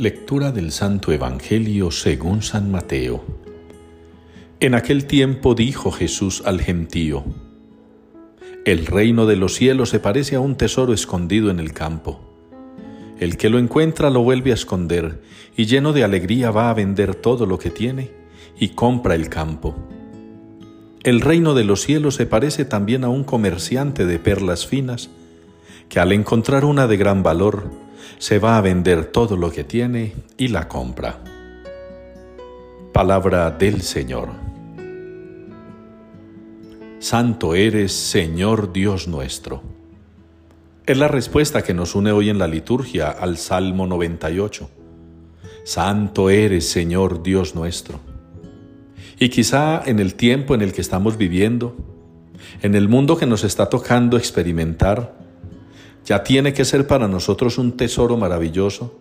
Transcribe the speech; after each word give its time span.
Lectura 0.00 0.50
del 0.50 0.72
Santo 0.72 1.12
Evangelio 1.12 1.90
según 1.90 2.40
San 2.40 2.70
Mateo. 2.70 3.22
En 4.58 4.74
aquel 4.74 5.04
tiempo 5.04 5.54
dijo 5.54 5.90
Jesús 5.90 6.42
al 6.46 6.62
gentío, 6.62 7.22
El 8.64 8.86
reino 8.86 9.26
de 9.26 9.36
los 9.36 9.56
cielos 9.56 9.90
se 9.90 10.00
parece 10.00 10.36
a 10.36 10.40
un 10.40 10.56
tesoro 10.56 10.94
escondido 10.94 11.50
en 11.50 11.60
el 11.60 11.74
campo. 11.74 12.18
El 13.18 13.36
que 13.36 13.50
lo 13.50 13.58
encuentra 13.58 14.08
lo 14.08 14.22
vuelve 14.22 14.52
a 14.52 14.54
esconder 14.54 15.20
y 15.54 15.66
lleno 15.66 15.92
de 15.92 16.02
alegría 16.02 16.50
va 16.50 16.70
a 16.70 16.74
vender 16.74 17.14
todo 17.14 17.44
lo 17.44 17.58
que 17.58 17.68
tiene 17.68 18.10
y 18.58 18.70
compra 18.70 19.14
el 19.14 19.28
campo. 19.28 19.76
El 21.02 21.20
reino 21.20 21.52
de 21.52 21.64
los 21.64 21.82
cielos 21.82 22.14
se 22.14 22.24
parece 22.24 22.64
también 22.64 23.04
a 23.04 23.10
un 23.10 23.22
comerciante 23.22 24.06
de 24.06 24.18
perlas 24.18 24.66
finas 24.66 25.10
que 25.90 26.00
al 26.00 26.12
encontrar 26.12 26.64
una 26.64 26.86
de 26.86 26.96
gran 26.96 27.22
valor, 27.22 27.89
se 28.18 28.38
va 28.38 28.56
a 28.56 28.60
vender 28.60 29.06
todo 29.06 29.36
lo 29.36 29.50
que 29.50 29.64
tiene 29.64 30.14
y 30.36 30.48
la 30.48 30.68
compra. 30.68 31.20
Palabra 32.92 33.50
del 33.50 33.82
Señor. 33.82 34.28
Santo 36.98 37.54
eres, 37.54 37.92
Señor 37.92 38.72
Dios 38.72 39.08
nuestro. 39.08 39.62
Es 40.86 40.98
la 40.98 41.08
respuesta 41.08 41.62
que 41.62 41.72
nos 41.72 41.94
une 41.94 42.12
hoy 42.12 42.30
en 42.30 42.38
la 42.38 42.46
liturgia 42.46 43.10
al 43.10 43.38
Salmo 43.38 43.86
98. 43.86 44.68
Santo 45.64 46.30
eres, 46.30 46.68
Señor 46.68 47.22
Dios 47.22 47.54
nuestro. 47.54 48.00
Y 49.18 49.28
quizá 49.28 49.82
en 49.86 49.98
el 49.98 50.14
tiempo 50.14 50.54
en 50.54 50.62
el 50.62 50.72
que 50.72 50.80
estamos 50.80 51.16
viviendo, 51.16 51.76
en 52.62 52.74
el 52.74 52.88
mundo 52.88 53.16
que 53.16 53.26
nos 53.26 53.44
está 53.44 53.70
tocando 53.70 54.16
experimentar, 54.16 55.14
ya 56.04 56.22
tiene 56.22 56.52
que 56.52 56.64
ser 56.64 56.86
para 56.86 57.08
nosotros 57.08 57.58
un 57.58 57.76
tesoro 57.76 58.16
maravilloso 58.16 58.96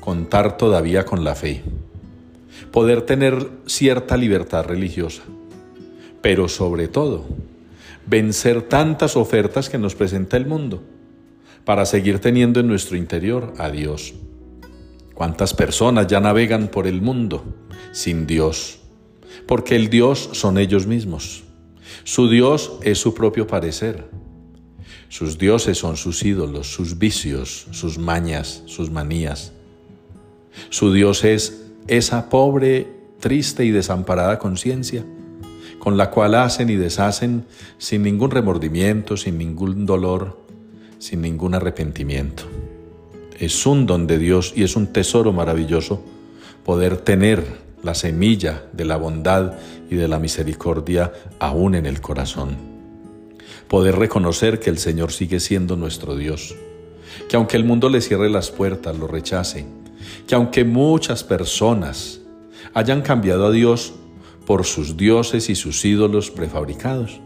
contar 0.00 0.56
todavía 0.56 1.04
con 1.04 1.24
la 1.24 1.34
fe, 1.34 1.62
poder 2.70 3.02
tener 3.02 3.48
cierta 3.66 4.16
libertad 4.16 4.64
religiosa, 4.64 5.22
pero 6.22 6.48
sobre 6.48 6.88
todo 6.88 7.26
vencer 8.06 8.62
tantas 8.62 9.16
ofertas 9.16 9.68
que 9.68 9.78
nos 9.78 9.94
presenta 9.94 10.36
el 10.36 10.46
mundo 10.46 10.82
para 11.64 11.84
seguir 11.84 12.18
teniendo 12.18 12.60
en 12.60 12.66
nuestro 12.66 12.96
interior 12.96 13.52
a 13.58 13.70
Dios. 13.70 14.14
¿Cuántas 15.14 15.52
personas 15.52 16.06
ya 16.06 16.18
navegan 16.18 16.68
por 16.68 16.86
el 16.86 17.02
mundo 17.02 17.44
sin 17.92 18.26
Dios? 18.26 18.80
Porque 19.46 19.76
el 19.76 19.90
Dios 19.90 20.30
son 20.32 20.56
ellos 20.58 20.86
mismos. 20.86 21.44
Su 22.04 22.30
Dios 22.30 22.78
es 22.82 22.98
su 22.98 23.14
propio 23.14 23.46
parecer 23.46 24.08
sus 25.08 25.38
dioses 25.38 25.78
son 25.78 25.96
sus 25.96 26.24
ídolos, 26.24 26.72
sus 26.72 26.98
vicios, 26.98 27.66
sus 27.70 27.98
mañas, 27.98 28.62
sus 28.66 28.90
manías. 28.90 29.52
Su 30.68 30.92
Dios 30.92 31.24
es 31.24 31.62
esa 31.86 32.28
pobre, 32.28 32.88
triste 33.20 33.64
y 33.64 33.70
desamparada 33.70 34.38
conciencia 34.38 35.04
con 35.80 35.96
la 35.96 36.10
cual 36.10 36.34
hacen 36.34 36.70
y 36.70 36.76
deshacen 36.76 37.46
sin 37.78 38.02
ningún 38.02 38.30
remordimiento, 38.30 39.16
sin 39.16 39.38
ningún 39.38 39.86
dolor, 39.86 40.38
sin 40.98 41.22
ningún 41.22 41.54
arrepentimiento. 41.54 42.44
Es 43.38 43.66
un 43.66 43.86
don 43.86 44.06
de 44.06 44.18
Dios 44.18 44.52
y 44.54 44.62
es 44.62 44.76
un 44.76 44.88
tesoro 44.92 45.32
maravilloso 45.32 46.04
poder 46.64 46.98
tener 46.98 47.42
la 47.82 47.94
semilla 47.94 48.64
de 48.74 48.84
la 48.84 48.98
bondad 48.98 49.54
y 49.90 49.96
de 49.96 50.06
la 50.06 50.18
misericordia 50.18 51.12
aún 51.38 51.74
en 51.74 51.86
el 51.86 52.02
corazón 52.02 52.69
poder 53.70 53.94
reconocer 53.94 54.58
que 54.58 54.68
el 54.68 54.78
Señor 54.78 55.12
sigue 55.12 55.38
siendo 55.38 55.76
nuestro 55.76 56.16
Dios, 56.16 56.56
que 57.28 57.36
aunque 57.36 57.56
el 57.56 57.62
mundo 57.62 57.88
le 57.88 58.00
cierre 58.00 58.28
las 58.28 58.50
puertas, 58.50 58.98
lo 58.98 59.06
rechace, 59.06 59.64
que 60.26 60.34
aunque 60.34 60.64
muchas 60.64 61.22
personas 61.22 62.20
hayan 62.74 63.00
cambiado 63.00 63.46
a 63.46 63.52
Dios 63.52 63.92
por 64.44 64.66
sus 64.66 64.96
dioses 64.96 65.48
y 65.50 65.54
sus 65.54 65.84
ídolos 65.84 66.32
prefabricados, 66.32 67.20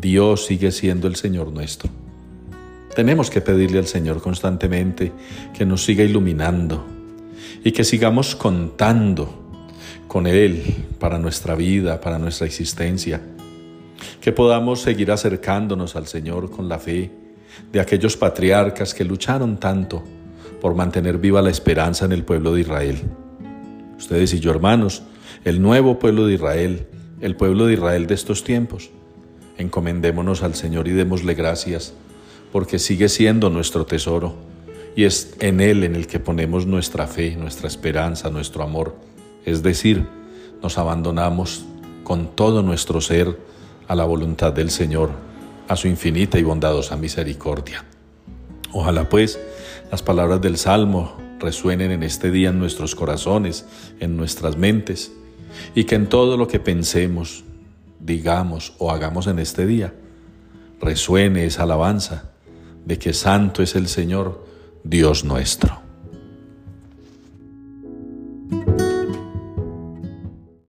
Dios 0.00 0.44
sigue 0.44 0.72
siendo 0.72 1.06
el 1.06 1.14
Señor 1.14 1.52
nuestro. 1.52 1.88
Tenemos 2.96 3.30
que 3.30 3.40
pedirle 3.40 3.78
al 3.78 3.86
Señor 3.86 4.20
constantemente 4.20 5.12
que 5.56 5.64
nos 5.64 5.84
siga 5.84 6.02
iluminando 6.02 6.84
y 7.62 7.70
que 7.70 7.84
sigamos 7.84 8.34
contando 8.34 9.32
con 10.08 10.26
Él 10.26 10.64
para 10.98 11.20
nuestra 11.20 11.54
vida, 11.54 12.00
para 12.00 12.18
nuestra 12.18 12.48
existencia 12.48 13.20
que 14.20 14.32
podamos 14.32 14.82
seguir 14.82 15.10
acercándonos 15.10 15.96
al 15.96 16.06
Señor 16.06 16.50
con 16.50 16.68
la 16.68 16.78
fe 16.78 17.10
de 17.72 17.80
aquellos 17.80 18.16
patriarcas 18.16 18.94
que 18.94 19.04
lucharon 19.04 19.58
tanto 19.58 20.04
por 20.60 20.74
mantener 20.74 21.18
viva 21.18 21.42
la 21.42 21.50
esperanza 21.50 22.04
en 22.04 22.12
el 22.12 22.24
pueblo 22.24 22.52
de 22.52 22.60
Israel. 22.60 22.98
Ustedes 23.96 24.34
y 24.34 24.40
yo, 24.40 24.50
hermanos, 24.50 25.02
el 25.44 25.62
nuevo 25.62 25.98
pueblo 25.98 26.26
de 26.26 26.34
Israel, 26.34 26.86
el 27.20 27.36
pueblo 27.36 27.66
de 27.66 27.74
Israel 27.74 28.06
de 28.06 28.14
estos 28.14 28.44
tiempos, 28.44 28.90
encomendémonos 29.56 30.42
al 30.42 30.54
Señor 30.54 30.88
y 30.88 30.92
démosle 30.92 31.34
gracias, 31.34 31.94
porque 32.52 32.78
sigue 32.78 33.08
siendo 33.08 33.48
nuestro 33.48 33.86
tesoro 33.86 34.34
y 34.96 35.04
es 35.04 35.34
en 35.40 35.60
Él 35.60 35.84
en 35.84 35.94
el 35.94 36.06
que 36.06 36.18
ponemos 36.18 36.66
nuestra 36.66 37.06
fe, 37.06 37.36
nuestra 37.36 37.68
esperanza, 37.68 38.28
nuestro 38.30 38.62
amor. 38.62 38.96
Es 39.44 39.62
decir, 39.62 40.06
nos 40.62 40.76
abandonamos 40.78 41.64
con 42.04 42.34
todo 42.34 42.62
nuestro 42.62 43.00
ser 43.00 43.38
a 43.90 43.96
la 43.96 44.04
voluntad 44.04 44.52
del 44.52 44.70
Señor, 44.70 45.10
a 45.66 45.74
su 45.74 45.88
infinita 45.88 46.38
y 46.38 46.44
bondadosa 46.44 46.96
misericordia. 46.96 47.84
Ojalá 48.70 49.08
pues 49.08 49.40
las 49.90 50.00
palabras 50.00 50.40
del 50.40 50.58
Salmo 50.58 51.16
resuenen 51.40 51.90
en 51.90 52.04
este 52.04 52.30
día 52.30 52.50
en 52.50 52.60
nuestros 52.60 52.94
corazones, 52.94 53.66
en 53.98 54.16
nuestras 54.16 54.56
mentes, 54.56 55.10
y 55.74 55.84
que 55.84 55.96
en 55.96 56.08
todo 56.08 56.36
lo 56.36 56.46
que 56.46 56.60
pensemos, 56.60 57.42
digamos 57.98 58.74
o 58.78 58.92
hagamos 58.92 59.26
en 59.26 59.40
este 59.40 59.66
día, 59.66 59.92
resuene 60.80 61.44
esa 61.44 61.64
alabanza 61.64 62.30
de 62.84 62.96
que 62.96 63.12
santo 63.12 63.60
es 63.60 63.74
el 63.74 63.88
Señor, 63.88 64.46
Dios 64.84 65.24
nuestro. 65.24 65.89